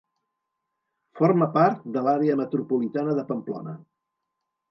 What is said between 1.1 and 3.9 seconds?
Forma part de l'àrea metropolitana de Pamplona.